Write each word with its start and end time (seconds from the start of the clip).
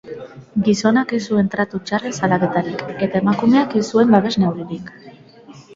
Gizonak 0.69 1.13
ez 1.17 1.19
zuen 1.33 1.51
tratu 1.57 1.81
txarren 1.91 2.15
salaketarik 2.21 2.83
eta 3.09 3.23
emakumeak 3.25 3.79
ez 3.83 3.87
zuen 3.93 4.17
babes 4.19 4.37
neurririk. 4.47 4.93